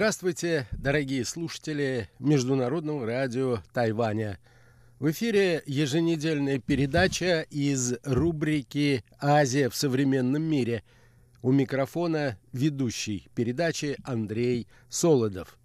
Здравствуйте, 0.00 0.66
дорогие 0.72 1.26
слушатели 1.26 2.08
Международного 2.18 3.04
радио 3.04 3.58
Тайваня. 3.74 4.38
В 4.98 5.10
эфире 5.10 5.62
еженедельная 5.66 6.58
передача 6.58 7.42
из 7.50 7.96
рубрики 8.04 9.04
«Азия 9.20 9.68
в 9.68 9.76
современном 9.76 10.42
мире». 10.42 10.84
У 11.42 11.52
микрофона 11.52 12.38
ведущий 12.54 13.28
передачи 13.34 13.98
Андрей 14.02 14.68
Солодов. 14.88 15.58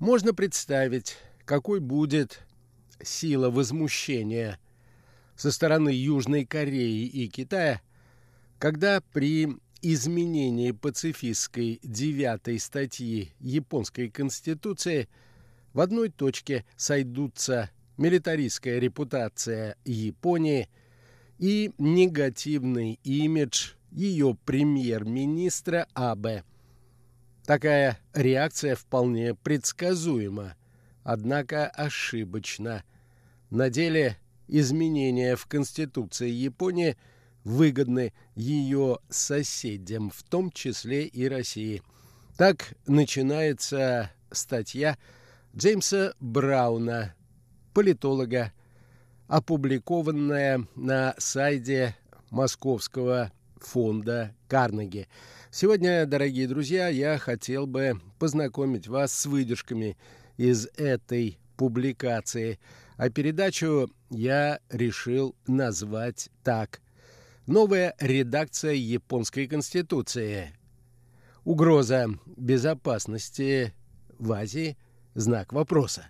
Можно 0.00 0.34
представить, 0.34 1.16
какой 1.44 1.78
будет 1.78 2.40
сила 3.00 3.48
возмущения 3.48 4.58
со 5.36 5.52
стороны 5.52 5.90
Южной 5.90 6.44
Кореи 6.44 7.06
и 7.06 7.28
Китая, 7.28 7.80
когда 8.58 9.00
при 9.12 9.56
изменении 9.84 10.70
пацифистской 10.70 11.78
девятой 11.82 12.58
статьи 12.58 13.34
японской 13.38 14.08
конституции 14.08 15.08
в 15.74 15.80
одной 15.80 16.08
точке 16.08 16.64
сойдутся 16.76 17.70
милитаристская 17.98 18.78
репутация 18.78 19.76
Японии 19.84 20.70
и 21.38 21.72
негативный 21.76 22.98
имидж 23.04 23.72
ее 23.90 24.36
премьер-министра 24.46 25.86
Абе. 25.92 26.44
Такая 27.44 27.98
реакция 28.14 28.76
вполне 28.76 29.34
предсказуема, 29.34 30.56
однако 31.02 31.66
ошибочна. 31.66 32.84
На 33.50 33.68
деле 33.68 34.16
изменения 34.48 35.36
в 35.36 35.44
Конституции 35.46 36.30
Японии– 36.30 36.96
выгодны 37.44 38.12
ее 38.34 38.98
соседям, 39.08 40.10
в 40.10 40.22
том 40.22 40.50
числе 40.50 41.06
и 41.06 41.28
России. 41.28 41.82
Так 42.36 42.74
начинается 42.86 44.10
статья 44.32 44.98
Джеймса 45.56 46.14
Брауна, 46.18 47.14
политолога, 47.72 48.52
опубликованная 49.28 50.66
на 50.74 51.14
сайте 51.18 51.96
Московского 52.30 53.30
фонда 53.56 54.34
Карнеги. 54.48 55.06
Сегодня, 55.50 56.06
дорогие 56.06 56.48
друзья, 56.48 56.88
я 56.88 57.18
хотел 57.18 57.66
бы 57.66 58.00
познакомить 58.18 58.88
вас 58.88 59.12
с 59.12 59.26
выдержками 59.26 59.96
из 60.36 60.66
этой 60.76 61.38
публикации, 61.56 62.58
а 62.96 63.08
передачу 63.10 63.88
я 64.10 64.58
решил 64.70 65.36
назвать 65.46 66.30
так 66.42 66.80
Новая 67.46 67.94
редакция 68.00 68.72
японской 68.72 69.46
конституции. 69.46 70.54
Угроза 71.44 72.06
безопасности 72.38 73.74
в 74.18 74.32
Азии– 74.32 74.78
знак 75.14 75.52
вопроса. 75.52 76.06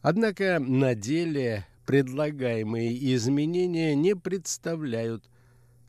Однако 0.00 0.58
на 0.58 0.94
деле 0.94 1.66
предлагаемые 1.84 3.14
изменения 3.14 3.94
не 3.94 4.16
представляют 4.16 5.28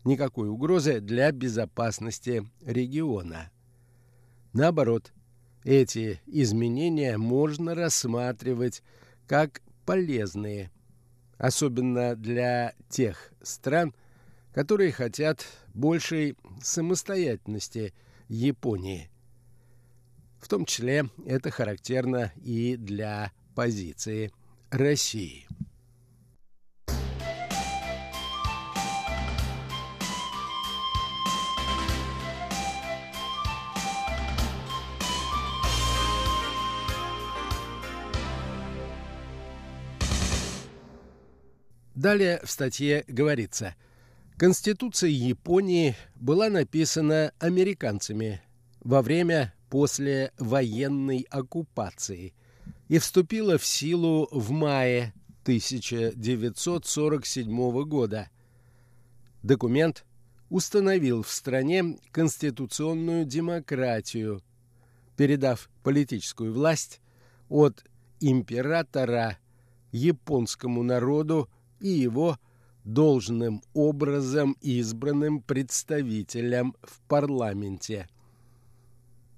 никакой 0.04 0.50
угрозы 0.50 1.00
для 1.00 1.32
безопасности 1.32 2.50
региона. 2.62 3.52
Наоборот, 4.54 5.12
эти 5.64 6.22
изменения 6.26 7.18
можно 7.18 7.76
рассматривать 7.76 8.82
как 9.28 9.62
полезные, 9.86 10.72
особенно 11.38 12.16
для 12.16 12.74
тех 12.90 13.32
стран, 13.42 13.94
которые 14.54 14.92
хотят 14.92 15.46
большей 15.74 16.38
самостоятельности 16.62 17.94
Японии. 18.28 19.10
В 20.40 20.48
том 20.48 20.66
числе 20.66 21.10
это 21.26 21.52
характерно 21.52 22.32
и 22.38 22.78
для 22.78 23.32
позиции 23.56 24.32
России. 24.70 25.48
Далее 42.00 42.40
в 42.46 42.50
статье 42.50 43.04
говорится, 43.10 43.76
Конституция 44.38 45.10
Японии 45.10 45.98
была 46.16 46.50
написана 46.50 47.34
американцами 47.40 48.42
во 48.80 49.02
время 49.02 49.54
послевоенной 49.70 51.28
оккупации 51.30 52.34
и 52.88 53.00
вступила 53.00 53.58
в 53.58 53.66
силу 53.66 54.30
в 54.32 54.50
мае 54.52 55.14
1947 55.44 57.84
года. 57.84 58.30
Документ 59.44 60.06
установил 60.50 61.22
в 61.22 61.30
стране 61.30 61.98
конституционную 62.12 63.26
демократию, 63.26 64.42
передав 65.18 65.70
политическую 65.84 66.54
власть 66.54 67.02
от 67.50 67.84
императора 68.22 69.38
японскому 69.92 70.82
народу 70.82 71.50
и 71.80 71.90
его 71.90 72.38
должным 72.84 73.62
образом 73.74 74.56
избранным 74.62 75.42
представителям 75.42 76.76
в 76.82 77.02
парламенте. 77.08 78.08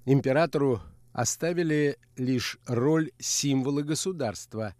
Императору 0.04 0.80
оставили 1.12 1.98
лишь 2.16 2.58
роль 2.66 3.10
символа 3.18 3.82
государства 3.82 4.74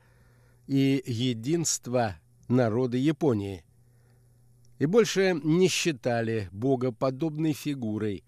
и 0.66 1.02
единства 1.06 2.16
народа 2.48 2.96
Японии 2.96 3.64
и 4.78 4.86
больше 4.86 5.38
не 5.44 5.68
считали 5.68 6.48
богоподобной 6.50 7.52
фигурой, 7.52 8.24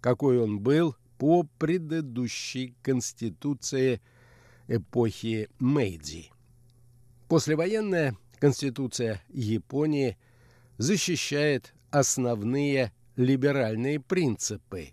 какой 0.00 0.40
он 0.40 0.58
был 0.58 0.96
по 1.18 1.44
предыдущей 1.58 2.74
конституции 2.82 4.00
эпохи 4.66 5.48
Мэйдзи. 5.60 6.32
Послевоенная 7.28 8.16
Конституция 8.44 9.22
Японии 9.30 10.18
защищает 10.76 11.72
основные 11.90 12.92
либеральные 13.16 14.00
принципы, 14.00 14.90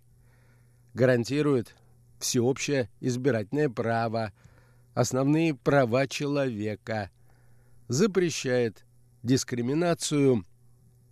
гарантирует 0.93 1.75
всеобщее 2.17 2.89
избирательное 3.01 3.67
право, 3.67 4.31
основные 4.93 5.53
права 5.53 6.07
человека, 6.07 7.11
запрещает 7.89 8.85
дискриминацию 9.21 10.45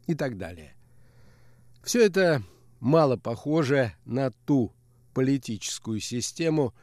и 0.08 0.16
так 0.16 0.38
далее. 0.38 0.78
Все 1.84 2.06
это 2.06 2.42
мало 2.80 3.18
похоже 3.18 3.96
на 4.06 4.32
ту 4.32 4.72
политическую 5.14 6.00
систему, 6.00 6.74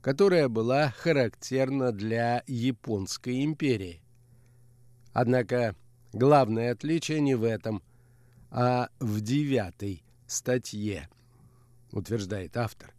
которая 0.00 0.48
была 0.48 0.88
характерна 0.96 1.92
для 1.92 2.42
Японской 2.46 3.44
империи. 3.44 4.00
Однако 5.14 5.76
главное 6.12 6.72
отличие 6.72 7.20
не 7.20 7.36
в 7.36 7.44
этом, 7.44 7.82
а 8.50 8.88
в 8.98 9.20
девятой 9.20 10.02
статье, 10.26 11.08
утверждает 11.92 12.56
автор. 12.56 12.92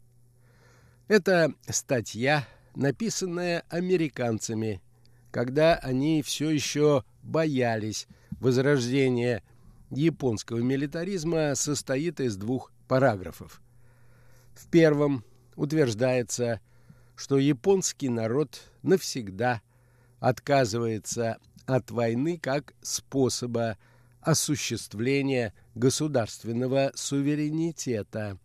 Это 1.10 1.54
статья, 1.68 2.48
написанная 2.74 3.64
американцами, 3.70 4.82
когда 5.30 5.76
они 5.76 6.24
все 6.24 6.50
еще 6.50 7.04
боялись 7.22 8.08
возрождения 8.40 9.44
японского 9.92 10.60
милитаризма, 10.60 11.54
состоит 11.56 12.22
из 12.22 12.38
двух 12.38 12.72
параграфов. 12.88 13.62
В 14.54 14.68
первом 14.70 15.26
утверждается, 15.58 16.62
что 17.18 17.38
японский 17.38 18.08
народ 18.08 18.62
навсегда 18.84 19.62
отказывается 20.22 21.40
от 21.66 21.92
войны 21.92 22.38
как 22.42 22.74
способа 22.82 23.78
осуществления 24.22 25.54
государственного 25.76 26.92
суверенитета, 26.96 28.40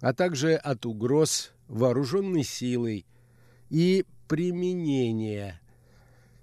а 0.00 0.12
также 0.12 0.54
от 0.54 0.86
угроз 0.86 1.52
вооруженной 1.68 2.44
силой 2.44 3.06
и 3.70 4.04
применения 4.28 5.60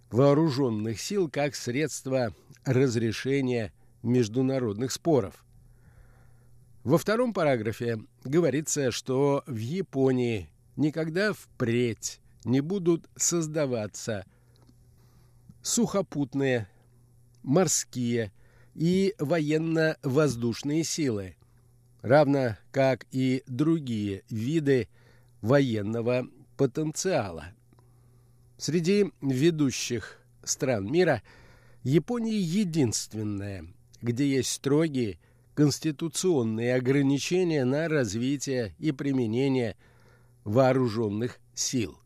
вооруженных 0.09 0.99
сил 0.99 1.29
как 1.29 1.55
средство 1.55 2.33
разрешения 2.65 3.73
международных 4.03 4.91
споров. 4.91 5.45
Во 6.83 6.97
втором 6.97 7.33
параграфе 7.33 7.99
говорится, 8.23 8.91
что 8.91 9.43
в 9.45 9.57
Японии 9.57 10.49
никогда 10.77 11.33
впредь 11.33 12.21
не 12.45 12.61
будут 12.61 13.09
создаваться 13.17 14.25
сухопутные, 15.61 16.67
морские 17.43 18.31
и 18.75 19.15
военно-воздушные 19.19 20.83
силы, 20.83 21.35
равно 22.01 22.57
как 22.71 23.05
и 23.11 23.43
другие 23.47 24.23
виды 24.29 24.87
военного 25.41 26.27
потенциала. 26.57 27.53
Среди 28.57 29.11
ведущих 29.21 30.19
стран 30.43 30.91
мира 30.91 31.21
Япония 31.83 32.39
единственная, 32.39 33.67
где 34.01 34.27
есть 34.27 34.51
строгие 34.51 35.19
конституционные 35.53 36.75
ограничения 36.75 37.65
на 37.65 37.87
развитие 37.87 38.75
и 38.77 38.91
применение 38.91 39.75
вооруженных 40.43 41.39
сил. 41.53 41.97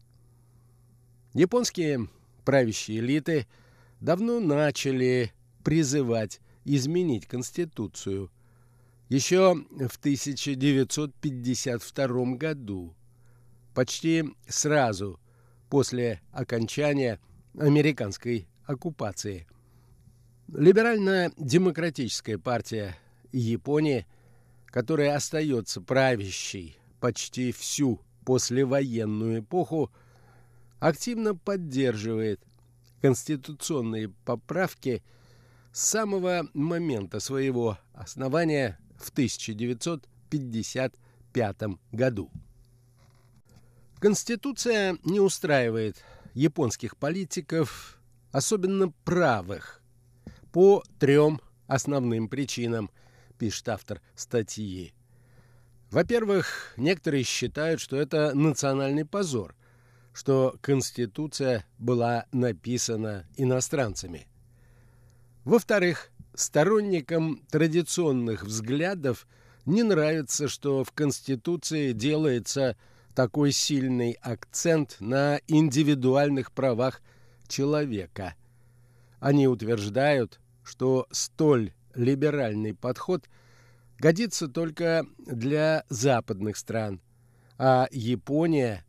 Японские 1.34 2.08
правящие 2.46 3.00
элиты 3.00 3.48
давно 4.00 4.40
начали 4.40 5.34
призывать 5.64 6.40
изменить 6.66 7.28
Конституцию. 7.28 8.30
Еще 9.10 9.56
в 9.56 9.98
1952 9.98 12.36
году, 12.36 12.96
почти 13.74 14.24
сразу 14.48 15.20
после 15.70 16.22
окончания 16.32 17.20
американской 17.58 18.48
оккупации. 18.66 19.48
Либерально-демократическая 20.48 22.38
партия 22.38 22.96
Японии, 23.32 24.06
которая 24.68 25.16
остается 25.16 25.82
правящей 25.82 26.78
почти 27.00 27.52
всю 27.52 28.00
послевоенную 28.26 29.40
эпоху, 29.40 29.92
активно 30.82 31.34
поддерживает 31.36 32.42
конституционные 33.02 34.10
поправки 34.26 35.02
с 35.72 35.82
самого 35.82 36.50
момента 36.54 37.22
своего 37.22 37.78
основания 37.94 38.78
в 38.98 39.10
1955 39.12 41.62
году. 41.92 42.32
Конституция 44.00 44.98
не 45.06 45.20
устраивает 45.20 46.04
японских 46.34 46.98
политиков, 46.98 48.00
особенно 48.32 48.90
правых, 49.06 49.84
по 50.52 50.84
трем 51.00 51.40
основным 51.68 52.28
причинам, 52.28 52.90
пишет 53.38 53.70
автор 53.70 54.02
статьи. 54.16 54.96
Во-первых, 55.92 56.74
некоторые 56.78 57.22
считают, 57.24 57.80
что 57.80 57.98
это 57.98 58.34
национальный 58.34 59.06
позор, 59.06 59.54
что 60.14 60.58
Конституция 60.62 61.66
была 61.78 62.26
написана 62.32 63.26
иностранцами. 63.38 64.28
Во-вторых, 65.44 66.12
сторонникам 66.34 67.42
традиционных 67.50 68.44
взглядов 68.44 69.28
не 69.66 69.84
нравится, 69.84 70.48
что 70.48 70.84
в 70.84 70.92
Конституции 70.92 71.94
делается 71.94 72.76
такой 73.16 73.52
сильный 73.52 74.18
акцент 74.22 74.98
на 75.00 75.40
индивидуальных 75.48 76.52
правах 76.52 77.02
человека. 77.48 78.36
Они 79.20 79.48
утверждают, 79.48 80.40
что 80.64 81.08
столь 81.12 81.74
либеральный 81.94 82.74
подход 82.74 83.30
годится 84.00 84.48
только 84.48 85.06
для 85.20 85.84
западных 85.90 86.58
стран, 86.58 87.02
а 87.58 87.88
Япония, 87.92 88.84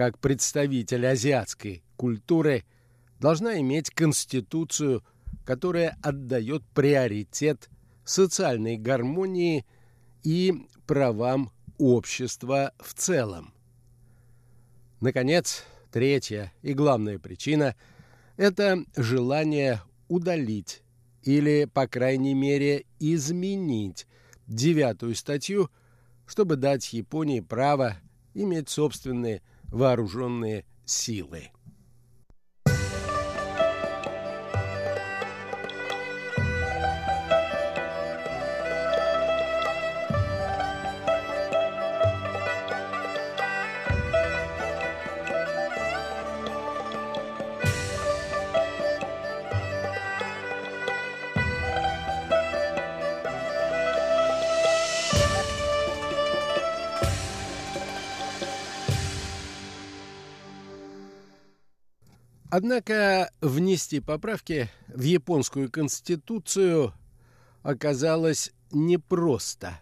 как 0.00 0.18
представитель 0.18 1.06
азиатской 1.06 1.82
культуры, 1.96 2.64
должна 3.18 3.60
иметь 3.60 3.90
конституцию, 3.90 5.04
которая 5.44 5.98
отдает 6.00 6.62
приоритет 6.72 7.68
социальной 8.02 8.78
гармонии 8.78 9.66
и 10.22 10.54
правам 10.86 11.52
общества 11.76 12.72
в 12.78 12.94
целом. 12.94 13.52
Наконец, 15.02 15.64
третья 15.92 16.50
и 16.62 16.72
главная 16.72 17.18
причина– 17.18 17.76
это 18.38 18.82
желание 18.96 19.82
удалить 20.08 20.80
или, 21.24 21.66
по 21.66 21.86
крайней 21.86 22.32
мере, 22.32 22.86
изменить 23.00 24.06
девятую 24.46 25.14
статью, 25.14 25.68
чтобы 26.24 26.56
дать 26.56 26.90
Японии 26.94 27.40
право 27.40 27.98
иметь 28.32 28.70
собственные 28.70 29.42
вооруженные 29.70 30.64
силы. 30.84 31.50
Однако 62.50 63.30
внести 63.40 64.00
поправки 64.00 64.68
в 64.88 65.00
японскую 65.02 65.70
конституцию 65.70 66.92
оказалось 67.62 68.50
непросто. 68.72 69.78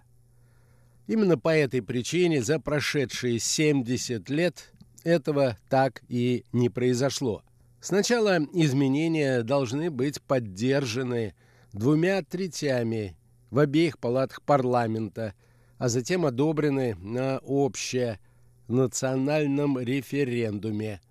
Именно 1.06 1.38
по 1.38 1.48
этой 1.48 1.80
причине 1.80 2.42
за 2.42 2.60
прошедшие 2.60 3.38
70 3.38 4.28
лет 4.28 4.70
этого 5.02 5.56
так 5.70 6.02
и 6.08 6.44
не 6.52 6.68
произошло. 6.68 7.42
Сначала 7.80 8.38
изменения 8.52 9.42
должны 9.42 9.90
быть 9.90 10.20
поддержаны 10.20 11.34
двумя 11.72 12.22
третями 12.22 13.16
в 13.50 13.60
обеих 13.60 13.98
палатах 13.98 14.42
парламента, 14.42 15.32
а 15.78 15.88
затем 15.88 16.26
одобрены 16.26 16.96
на 16.96 17.40
общенациональном 17.42 19.78
референдуме– 19.78 21.00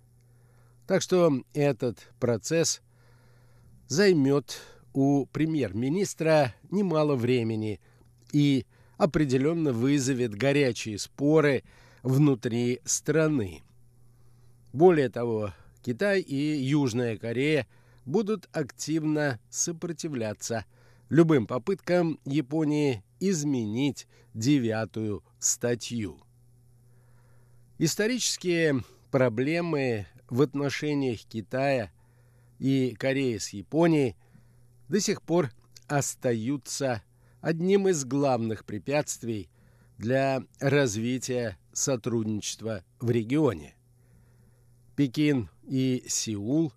так 0.88 1.02
что 1.02 1.30
этот 1.52 1.98
процесс 2.18 2.80
займет 3.88 4.58
у 4.94 5.26
премьер-министра 5.26 6.54
немало 6.70 7.14
времени 7.14 7.78
и 8.32 8.64
определенно 8.96 9.74
вызовет 9.74 10.34
горячие 10.34 10.98
споры 10.98 11.62
внутри 12.02 12.80
страны. 12.86 13.62
Более 14.72 15.10
того, 15.10 15.52
Китай 15.82 16.20
и 16.22 16.56
Южная 16.56 17.18
Корея 17.18 17.66
будут 18.06 18.48
активно 18.52 19.38
сопротивляться 19.50 20.64
любым 21.10 21.46
попыткам 21.46 22.18
Японии 22.24 23.04
изменить 23.20 24.06
девятую 24.32 25.22
статью. 25.38 26.18
Исторические 27.76 28.82
проблемы 29.10 30.06
в 30.28 30.42
отношениях 30.42 31.20
Китая 31.20 31.90
и 32.58 32.94
Кореи 32.98 33.38
с 33.38 33.50
Японией 33.50 34.16
до 34.88 35.00
сих 35.00 35.22
пор 35.22 35.50
остаются 35.86 37.02
одним 37.40 37.88
из 37.88 38.04
главных 38.04 38.64
препятствий 38.64 39.48
для 39.96 40.42
развития 40.60 41.58
сотрудничества 41.72 42.84
в 43.00 43.10
регионе. 43.10 43.74
Пекин 44.96 45.48
и 45.66 46.04
Сеул 46.08 46.72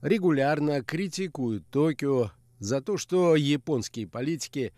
регулярно 0.00 0.82
критикуют 0.82 1.66
Токио 1.68 2.32
за 2.58 2.80
то, 2.80 2.96
что 2.96 3.36
японские 3.36 4.06
политики 4.06 4.72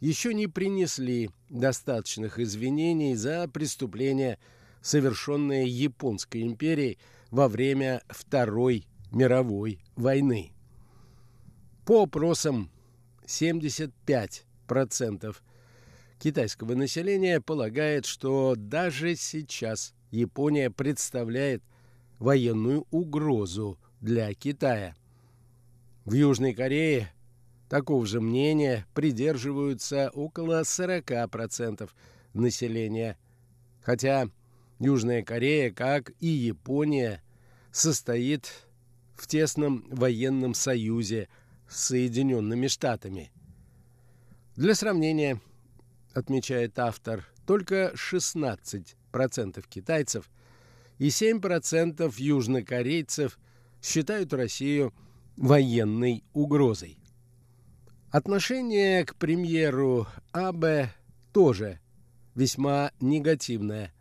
еще 0.00 0.34
не 0.34 0.46
принесли 0.46 1.30
достаточных 1.48 2.38
извинений 2.38 3.14
за 3.14 3.48
преступления, 3.48 4.38
совершенные 4.82 5.66
Японской 5.66 6.42
империей 6.42 6.98
во 7.34 7.48
время 7.48 8.00
Второй 8.08 8.86
мировой 9.10 9.80
войны. 9.96 10.52
По 11.84 12.04
опросам 12.04 12.70
75% 13.26 15.36
китайского 16.20 16.76
населения 16.76 17.40
полагает, 17.40 18.06
что 18.06 18.54
даже 18.56 19.16
сейчас 19.16 19.94
Япония 20.12 20.70
представляет 20.70 21.64
военную 22.20 22.86
угрозу 22.92 23.80
для 24.00 24.32
Китая. 24.34 24.94
В 26.04 26.12
Южной 26.12 26.54
Корее 26.54 27.12
такого 27.68 28.06
же 28.06 28.20
мнения 28.20 28.86
придерживаются 28.94 30.08
около 30.14 30.60
40% 30.60 31.90
населения, 32.32 33.18
хотя 33.82 34.28
Южная 34.78 35.22
Корея, 35.22 35.70
как 35.72 36.12
и 36.20 36.26
Япония, 36.26 37.22
состоит 37.70 38.52
в 39.14 39.26
тесном 39.26 39.86
военном 39.88 40.54
союзе 40.54 41.28
с 41.68 41.86
Соединенными 41.86 42.66
Штатами. 42.66 43.30
Для 44.56 44.74
сравнения, 44.74 45.40
отмечает 46.12 46.78
автор, 46.78 47.26
только 47.46 47.92
16% 47.94 49.64
китайцев 49.68 50.30
и 50.98 51.08
7% 51.08 52.14
южнокорейцев 52.16 53.38
считают 53.82 54.32
Россию 54.32 54.94
военной 55.36 56.24
угрозой. 56.32 56.98
Отношение 58.10 59.04
к 59.04 59.16
премьеру 59.16 60.06
Абе 60.32 60.90
тоже 61.32 61.80
весьма 62.34 62.92
негативное. 63.00 63.93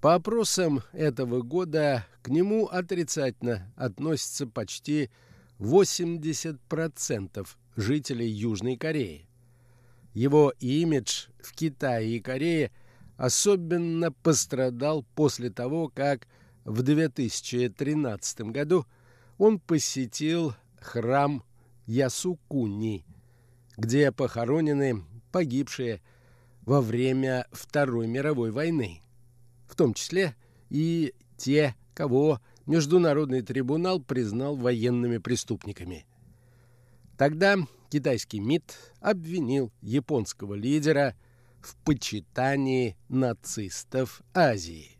По 0.00 0.14
опросам 0.14 0.80
этого 0.92 1.42
года 1.42 2.06
к 2.22 2.28
нему 2.28 2.66
отрицательно 2.66 3.70
относится 3.76 4.46
почти 4.46 5.10
80% 5.58 7.46
жителей 7.76 8.28
Южной 8.28 8.76
Кореи. 8.76 9.26
Его 10.14 10.54
имидж 10.58 11.26
в 11.42 11.52
Китае 11.52 12.16
и 12.16 12.20
Корее 12.20 12.72
особенно 13.18 14.10
пострадал 14.10 15.04
после 15.14 15.50
того, 15.50 15.88
как 15.88 16.26
в 16.64 16.80
2013 16.82 18.40
году 18.52 18.86
он 19.36 19.58
посетил 19.58 20.54
храм 20.80 21.44
Ясукуни, 21.86 23.04
где 23.76 24.12
похоронены 24.12 25.04
погибшие 25.30 26.00
во 26.62 26.80
время 26.80 27.46
Второй 27.52 28.06
мировой 28.06 28.50
войны, 28.50 29.02
в 29.70 29.76
том 29.76 29.94
числе 29.94 30.34
и 30.68 31.14
те, 31.36 31.74
кого 31.94 32.40
Международный 32.66 33.42
трибунал 33.42 34.00
признал 34.00 34.56
военными 34.56 35.18
преступниками. 35.18 36.06
Тогда 37.16 37.56
китайский 37.88 38.40
МИД 38.40 38.76
обвинил 39.00 39.72
японского 39.80 40.54
лидера 40.54 41.14
в 41.60 41.76
почитании 41.84 42.96
нацистов 43.08 44.22
Азии. 44.34 44.98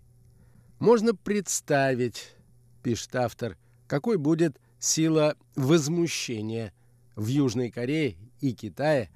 Можно 0.79 1.15
представить, 1.15 2.35
пишет 2.83 3.17
автор, 3.17 3.57
какой 3.87 4.19
будет 4.19 4.61
сила 4.79 5.37
возмущения 5.57 6.73
в 7.17 7.27
Южной 7.27 7.71
Корее 7.71 8.17
и 8.41 8.53
Китае, 8.53 9.11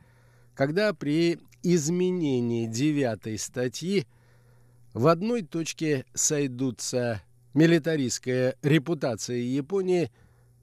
когда 0.55 0.93
при 0.95 1.39
изменении 1.63 2.67
девятой 2.67 3.39
статьи 3.39 4.07
в 4.95 5.09
одной 5.09 5.43
точке 5.43 6.07
сойдутся 6.15 7.21
милитаристская 7.53 8.57
репутация 8.63 9.39
Японии 9.39 10.11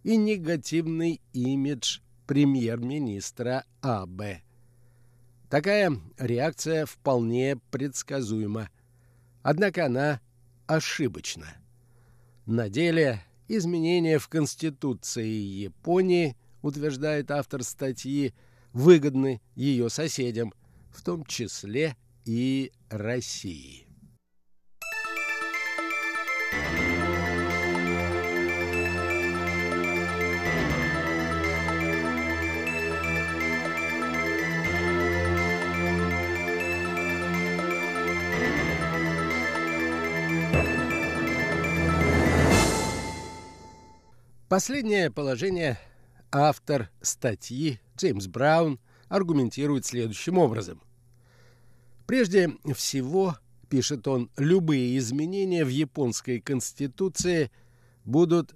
и 0.04 0.16
негативный 0.16 1.22
имидж 1.34 2.00
премьер-министра 2.28 3.66
Абе. 3.82 4.42
Такая 5.50 6.00
реакция 6.18 6.86
вполне 6.86 7.58
предсказуема, 7.72 8.70
однако 9.44 9.88
она 9.88 10.22
ошибочна. 10.66 11.48
На 12.46 12.70
деле 12.70 13.22
изменения 13.50 14.18
в 14.18 14.30
Конституции 14.30 15.28
Японии, 15.28 16.38
утверждает 16.62 17.32
автор 17.32 17.64
статьи, 17.64 18.34
выгодны 18.72 19.42
ее 19.56 19.90
соседям, 19.90 20.54
в 20.90 21.04
том 21.04 21.26
числе 21.26 21.98
и 22.24 22.72
России. 22.90 23.91
Последнее 44.52 45.10
положение 45.10 45.80
автор 46.30 46.92
статьи 47.02 47.80
Джеймс 47.96 48.28
Браун 48.28 48.82
аргументирует 49.08 49.86
следующим 49.86 50.38
образом. 50.38 50.82
Прежде 52.06 52.58
всего, 52.76 53.38
пишет 53.70 54.10
он, 54.10 54.30
любые 54.36 54.98
изменения 54.98 55.64
в 55.64 55.70
японской 55.70 56.42
конституции 56.42 57.50
будут 58.04 58.54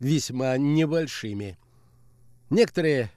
весьма 0.00 0.58
небольшими. 0.58 1.56
Некоторые 2.50 3.12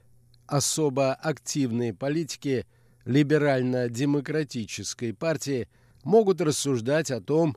особо 0.46 1.14
активные 1.14 1.92
политики 1.92 2.64
либерально-демократической 3.06 5.12
партии 5.12 5.66
могут 6.04 6.40
рассуждать 6.40 7.10
о 7.10 7.20
том, 7.20 7.56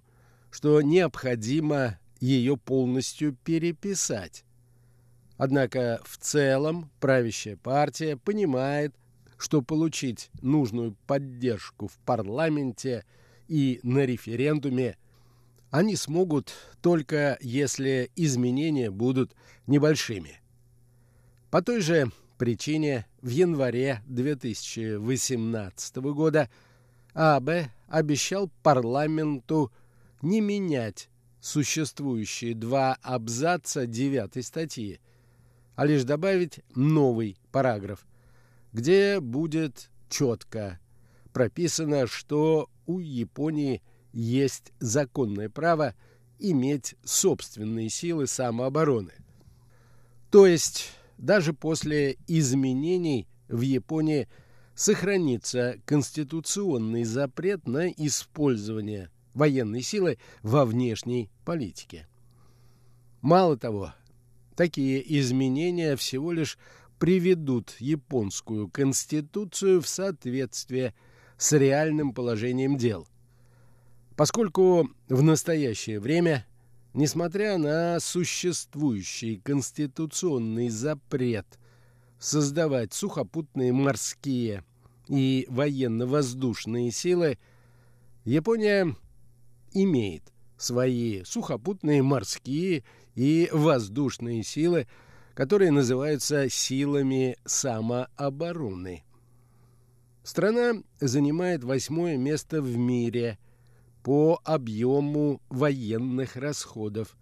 что 0.49 0.81
необходимо 0.81 1.99
ее 2.19 2.57
полностью 2.57 3.37
переписать. 3.43 4.43
Однако 5.37 5.99
в 6.05 6.17
целом 6.17 6.89
правящая 6.99 7.57
партия 7.57 8.17
понимает, 8.17 8.93
что 9.37 9.61
получить 9.61 10.29
нужную 10.41 10.95
поддержку 11.07 11.87
в 11.87 11.97
парламенте 12.05 13.03
и 13.47 13.79
на 13.83 14.05
референдуме 14.05 14.97
они 15.69 15.95
смогут 15.95 16.53
только 16.81 17.37
если 17.41 18.11
изменения 18.15 18.91
будут 18.91 19.35
небольшими. 19.65 20.39
По 21.49 21.63
той 21.63 21.81
же 21.81 22.11
причине 22.37 23.07
в 23.21 23.29
январе 23.29 24.01
2018 24.05 25.95
года 25.97 26.49
АБ 27.15 27.69
обещал 27.87 28.51
парламенту 28.61 29.71
не 30.21 30.41
менять 30.41 31.09
существующие 31.41 32.53
два 32.53 32.97
абзаца 33.01 33.87
девятой 33.87 34.43
статьи– 34.43 34.99
а 35.75 35.85
лишь 35.85 36.03
добавить 36.03 36.61
новый 36.75 37.37
параграф, 37.51 38.05
где 38.71 39.19
будет 39.19 39.89
четко 40.09 40.79
прописано, 41.31 42.07
что 42.07 42.69
у 42.85 42.99
Японии 42.99 43.81
есть 44.11 44.71
законное 44.79 45.49
право 45.49 45.95
иметь 46.39 46.95
собственные 47.03 47.89
силы 47.89 48.27
самообороны. 48.27 49.13
То 50.29 50.45
есть 50.45 50.91
даже 51.17 51.53
после 51.53 52.17
изменений 52.27 53.27
в 53.47 53.61
Японии 53.61 54.27
сохранится 54.75 55.77
конституционный 55.85 57.03
запрет 57.03 57.67
на 57.67 57.89
использование 57.89 59.09
военной 59.33 59.81
силы 59.81 60.17
во 60.41 60.65
внешней 60.65 61.29
политике. 61.45 62.07
Мало 63.21 63.57
того, 63.57 63.93
такие 64.55 65.03
изменения 65.19 65.95
всего 65.95 66.31
лишь 66.31 66.57
приведут 66.99 67.75
японскую 67.79 68.69
конституцию 68.69 69.81
в 69.81 69.87
соответствие 69.87 70.93
с 71.37 71.51
реальным 71.51 72.13
положением 72.13 72.77
дел. 72.77 73.07
Поскольку 74.15 74.89
в 75.09 75.21
настоящее 75.23 75.99
время, 75.99 76.45
несмотря 76.93 77.57
на 77.57 77.99
существующий 77.99 79.37
конституционный 79.37 80.69
запрет 80.69 81.47
создавать 82.19 82.93
сухопутные 82.93 83.73
морские 83.73 84.63
и 85.09 85.45
военно-воздушные 85.49 86.91
силы, 86.91 87.37
Япония 88.23 88.95
имеет 89.73 90.31
свои 90.57 91.23
сухопутные, 91.23 92.01
морские 92.01 92.83
и 93.15 93.49
воздушные 93.51 94.43
силы, 94.43 94.87
которые 95.33 95.71
называются 95.71 96.49
силами 96.49 97.37
самообороны. 97.45 99.03
Страна 100.23 100.81
занимает 100.99 101.63
восьмое 101.63 102.17
место 102.17 102.61
в 102.61 102.77
мире 102.77 103.37
по 104.03 104.39
объему 104.43 105.41
военных 105.49 106.35
расходов, 106.35 107.17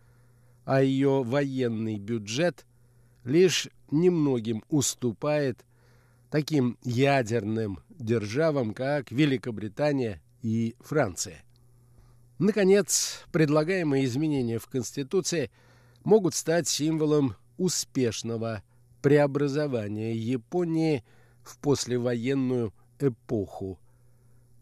а 0.66 0.84
ее 0.84 1.24
военный 1.24 1.98
бюджет 1.98 2.66
лишь 3.24 3.70
немногим 3.90 4.64
уступает 4.70 5.66
таким 6.30 6.78
ядерным 6.84 7.80
державам, 7.90 8.74
как 8.74 9.12
Великобритания 9.12 10.22
и 10.42 10.76
Франция. 10.80 11.44
Наконец, 12.40 13.26
предлагаемые 13.32 14.06
изменения 14.06 14.58
в 14.58 14.68
Конституции 14.68 15.52
могут 16.04 16.36
стать 16.36 16.68
символом 16.68 17.36
успешного 17.58 18.64
преобразования 19.02 20.14
Японии 20.16 21.04
в 21.44 21.58
послевоенную 21.58 22.74
эпоху. 23.00 23.80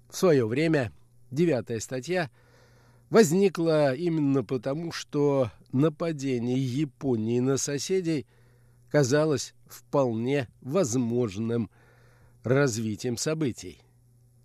В 0.10 0.18
свое 0.18 0.48
время 0.48 0.92
девятая 1.32 1.80
статья 1.80 2.30
возникла 3.10 3.94
именно 3.94 4.44
потому, 4.44 4.92
что 4.92 5.52
нападение 5.72 6.58
Японии 6.58 7.40
на 7.40 7.58
соседей 7.58 8.26
казалось 8.90 9.54
вполне 9.68 10.48
возможным 10.62 11.70
развитием 12.44 13.18
событий. 13.18 13.82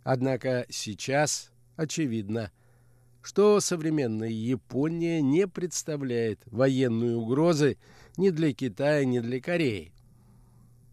Однако 0.02 0.66
сейчас, 0.68 1.50
очевидно, 1.76 2.50
что 3.24 3.58
современная 3.60 4.28
Япония 4.28 5.22
не 5.22 5.48
представляет 5.48 6.40
военной 6.44 7.14
угрозы 7.16 7.78
ни 8.18 8.28
для 8.28 8.52
Китая, 8.52 9.06
ни 9.06 9.18
для 9.18 9.40
Кореи. 9.40 9.92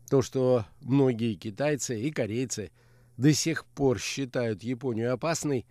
То, 0.10 0.22
что 0.22 0.66
многие 0.80 1.36
китайцы 1.36 2.00
и 2.00 2.10
корейцы 2.10 2.72
до 3.18 3.34
сих 3.34 3.66
пор 3.66 4.00
считают 4.00 4.64
Японию 4.64 5.14
опасной, 5.14 5.66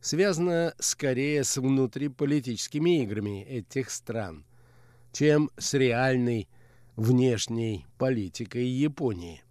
связано 0.00 0.74
скорее 0.80 1.44
с 1.44 1.56
внутриполитическими 1.56 3.04
играми 3.04 3.44
этих 3.44 3.88
стран, 3.90 4.44
чем 5.12 5.48
с 5.58 5.74
реальной 5.74 6.48
внешней 6.96 7.86
политикой 7.98 8.66
Японии. 8.66 9.44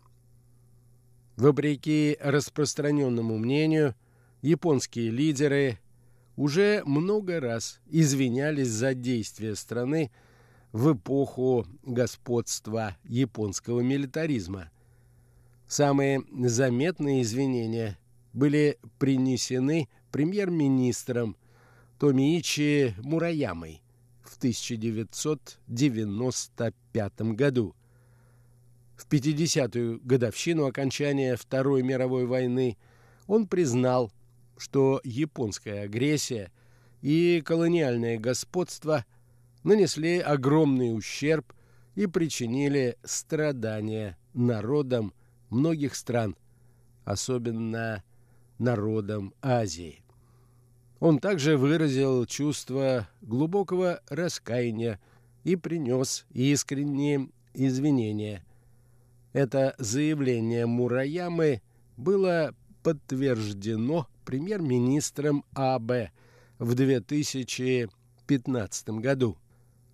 Вопреки 1.37 2.17
распространенному 2.19 3.37
мнению, 3.37 3.95
японские 4.41 5.09
лидеры 5.09 5.79
уже 6.39 6.81
много 6.85 7.39
раз 7.41 7.81
извинялись 7.89 8.69
за 8.69 8.93
действия 8.93 9.57
страны 9.57 10.09
в 10.71 10.93
эпоху 10.93 11.67
господства 11.83 12.95
японского 13.03 13.81
милитаризма. 13.81 14.71
Самые 15.67 16.23
заметные 16.45 17.23
извинения 17.23 17.99
были 18.31 18.79
принесены 18.99 19.89
премьер-министром 20.13 21.35
Томиичи 21.99 22.95
Мураямой 22.99 23.81
в 24.23 24.37
1995 24.37 27.21
году. 27.33 27.75
В 28.95 29.05
50-ю 29.09 29.99
годовщину 30.05 30.67
окончания 30.67 31.35
Второй 31.35 31.83
мировой 31.83 32.25
войны 32.25 32.77
он 33.27 33.45
признал 33.45 34.09
что 34.59 35.01
японская 35.03 35.83
агрессия 35.83 36.51
и 37.01 37.41
колониальное 37.43 38.19
господство 38.19 39.05
нанесли 39.63 40.19
огромный 40.19 40.95
ущерб 40.95 41.53
и 41.95 42.05
причинили 42.07 42.97
страдания 43.03 44.17
народам 44.33 45.13
многих 45.49 45.95
стран, 45.95 46.35
особенно 47.05 48.03
народам 48.57 49.33
Азии. 49.41 50.03
Он 50.99 51.19
также 51.19 51.57
выразил 51.57 52.25
чувство 52.25 53.07
глубокого 53.21 54.01
раскаяния 54.09 54.99
и 55.45 55.55
принес 55.55 56.25
искренние 56.31 57.29
извинения. 57.53 58.45
Это 59.31 59.75
заявление 59.77 60.65
Мураямы 60.65 61.61
было 61.95 62.53
подтверждено 62.83 64.07
премьер-министром 64.29 65.43
АБ 65.55 66.11
в 66.59 66.75
2015 66.75 68.89
году. 68.89 69.39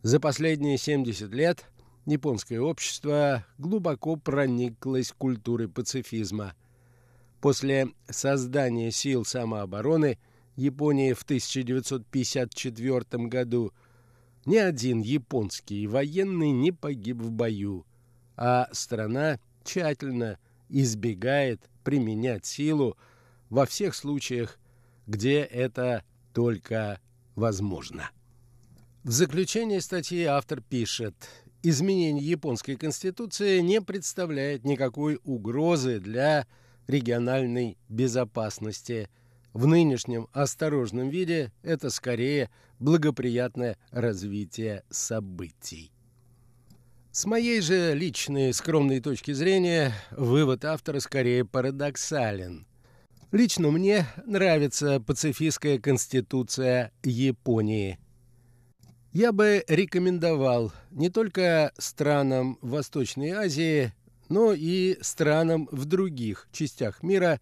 За 0.02 0.20
последние 0.20 0.78
70 0.78 1.32
лет 1.32 1.64
японское 2.06 2.60
общество 2.60 3.46
глубоко 3.58 4.18
прониклось 4.18 5.14
культурой 5.18 5.70
пацифизма. 5.70 6.54
После 7.40 7.88
создания 8.10 8.92
сил 8.92 9.24
самообороны 9.24 10.18
Японии 10.58 11.14
в 11.14 11.22
1954 11.22 13.28
году 13.28 13.72
ни 14.46 14.58
один 14.58 15.00
японский 15.00 15.88
военный 15.88 16.52
не 16.52 16.74
погиб 16.74 17.22
в 17.22 17.32
бою, 17.32 17.86
а 18.36 18.68
страна 18.74 19.40
тщательно 19.64 20.38
избегает 20.68 21.62
применять 21.86 22.46
силу 22.46 22.98
во 23.50 23.66
всех 23.66 23.96
случаях, 23.96 24.60
где 25.08 25.42
это 25.42 26.04
только 26.34 27.00
возможно. 27.36 28.10
В 29.04 29.12
заключение 29.12 29.82
статьи 29.82 30.24
автор 30.24 30.62
пишет, 30.62 31.16
изменение 31.62 32.26
японской 32.26 32.76
конституции 32.76 33.60
не 33.60 33.82
представляет 33.82 34.64
никакой 34.64 35.20
угрозы 35.24 36.00
для 36.00 36.48
региональной 36.88 37.78
безопасности. 37.88 39.10
В 39.54 39.68
нынешнем 39.68 40.28
осторожном 40.34 41.10
виде 41.10 41.52
это 41.64 41.90
скорее 41.90 42.50
благоприятное 42.80 43.78
развитие 43.92 44.84
событий. 44.90 45.92
С 47.12 47.26
моей 47.26 47.62
же 47.62 47.94
личной 47.94 48.54
скромной 48.54 49.00
точки 49.00 49.32
зрения, 49.32 49.94
вывод 50.12 50.66
автора 50.66 51.00
скорее 51.00 51.46
парадоксален– 51.46 52.68
Лично 53.36 53.70
мне 53.70 54.06
нравится 54.26 55.02
пацифистская 55.02 55.78
конституция 55.78 56.94
Японии. 57.04 58.00
Я 59.12 59.34
бы 59.34 59.66
рекомендовал 59.68 60.72
не 60.90 61.10
только 61.10 61.74
странам 61.78 62.58
Восточной 62.62 63.32
Азии, 63.32 63.92
но 64.30 64.54
и 64.54 64.98
странам 65.02 65.68
в 65.70 65.84
других 65.84 66.48
частях 66.54 67.04
мира 67.04 67.42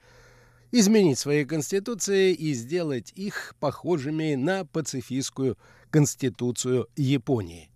изменить 0.72 1.20
свои 1.20 1.46
конституции 1.46 2.34
и 2.34 2.54
сделать 2.54 3.14
их 3.16 3.54
похожими 3.60 4.34
на 4.34 4.66
пацифистскую 4.66 5.60
конституцию 5.92 6.88
Японии. 6.96 7.70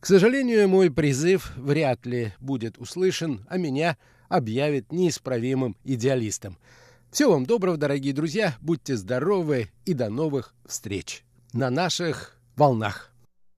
К 0.00 0.04
сожалению, 0.04 0.68
мой 0.68 0.90
призыв 0.90 1.56
вряд 1.56 2.04
ли 2.04 2.34
будет 2.40 2.76
услышан, 2.76 3.46
а 3.48 3.56
меня 3.56 3.96
объявят 4.28 4.92
неисправимым 4.92 5.78
идеалистом– 5.82 6.58
всего 7.10 7.32
вам 7.32 7.44
доброго, 7.44 7.76
дорогие 7.76 8.12
друзья, 8.12 8.54
будьте 8.60 8.96
здоровы 8.96 9.70
и 9.84 9.94
до 9.94 10.10
новых 10.10 10.54
встреч 10.64 11.24
на 11.52 11.68
наших 11.68 12.36
волнах. 12.56 13.10